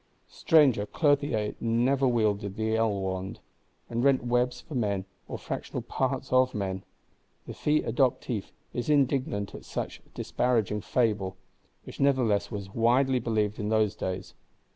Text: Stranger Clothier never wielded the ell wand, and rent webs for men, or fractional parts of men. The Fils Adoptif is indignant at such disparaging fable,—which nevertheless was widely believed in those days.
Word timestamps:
Stranger 0.31 0.87
Clothier 0.87 1.53
never 1.59 2.07
wielded 2.07 2.55
the 2.55 2.75
ell 2.75 2.91
wand, 3.01 3.39
and 3.87 4.03
rent 4.03 4.23
webs 4.25 4.59
for 4.61 4.73
men, 4.73 5.05
or 5.27 5.37
fractional 5.37 5.83
parts 5.83 6.33
of 6.33 6.55
men. 6.55 6.83
The 7.45 7.53
Fils 7.53 7.85
Adoptif 7.85 8.45
is 8.73 8.89
indignant 8.89 9.53
at 9.53 9.63
such 9.63 10.01
disparaging 10.15 10.81
fable,—which 10.81 11.99
nevertheless 11.99 12.49
was 12.49 12.73
widely 12.73 13.19
believed 13.19 13.59
in 13.59 13.69
those 13.69 13.93
days. 13.95 14.33